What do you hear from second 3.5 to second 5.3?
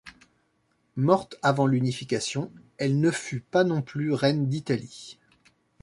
non plus reine d'Italie.